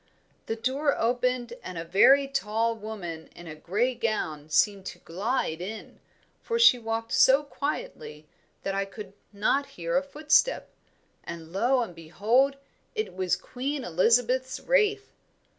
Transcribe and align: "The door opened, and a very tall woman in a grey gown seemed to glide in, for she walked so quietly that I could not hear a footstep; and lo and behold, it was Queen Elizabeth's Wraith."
"The 0.47 0.55
door 0.55 0.97
opened, 0.97 1.53
and 1.61 1.77
a 1.77 1.85
very 1.85 2.27
tall 2.27 2.75
woman 2.75 3.29
in 3.35 3.45
a 3.45 3.53
grey 3.53 3.93
gown 3.93 4.49
seemed 4.49 4.87
to 4.87 4.97
glide 4.97 5.61
in, 5.61 5.99
for 6.41 6.57
she 6.57 6.79
walked 6.79 7.11
so 7.11 7.43
quietly 7.43 8.25
that 8.63 8.73
I 8.73 8.83
could 8.85 9.13
not 9.31 9.67
hear 9.77 9.95
a 9.95 10.01
footstep; 10.01 10.71
and 11.23 11.53
lo 11.53 11.83
and 11.83 11.93
behold, 11.93 12.57
it 12.95 13.13
was 13.15 13.35
Queen 13.35 13.83
Elizabeth's 13.83 14.59
Wraith." 14.59 15.13